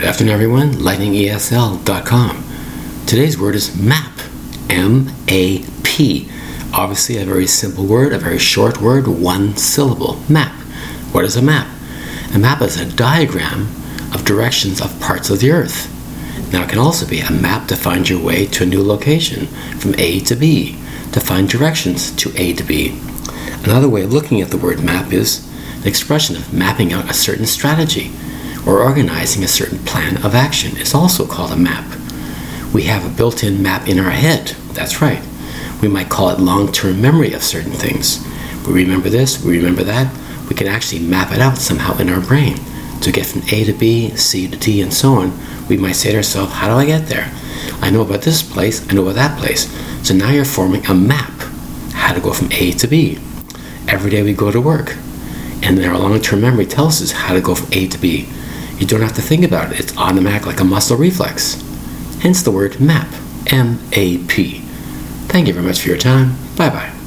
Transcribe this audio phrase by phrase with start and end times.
[0.00, 0.70] Good afternoon, everyone.
[0.74, 2.44] LightningESL.com.
[3.08, 4.20] Today's word is map.
[4.70, 6.30] M A P.
[6.72, 10.20] Obviously, a very simple word, a very short word, one syllable.
[10.28, 10.52] Map.
[11.10, 11.66] What is a map?
[12.32, 13.62] A map is a diagram
[14.14, 15.92] of directions of parts of the earth.
[16.52, 19.46] Now, it can also be a map to find your way to a new location,
[19.80, 20.78] from A to B,
[21.10, 23.00] to find directions to A to B.
[23.64, 25.44] Another way of looking at the word map is
[25.82, 28.12] the expression of mapping out a certain strategy
[28.68, 31.86] or organizing a certain plan of action is also called a map.
[32.74, 34.48] We have a built in map in our head.
[34.74, 35.22] That's right.
[35.80, 38.22] We might call it long term memory of certain things.
[38.66, 40.14] We remember this, we remember that.
[40.50, 42.58] We can actually map it out somehow in our brain.
[43.00, 45.32] To get from A to B, C to D, and so on,
[45.68, 47.32] we might say to ourselves, How do I get there?
[47.80, 49.72] I know about this place, I know about that place.
[50.06, 51.32] So now you're forming a map
[51.94, 53.18] how to go from A to B.
[53.86, 54.94] Every day we go to work,
[55.62, 58.28] and then our long term memory tells us how to go from A to B.
[58.78, 59.80] You don't have to think about it.
[59.80, 61.62] It's automatic like a muscle reflex.
[62.20, 63.08] Hence the word MAP.
[63.50, 64.60] M A P.
[65.28, 66.36] Thank you very much for your time.
[66.56, 66.97] Bye bye.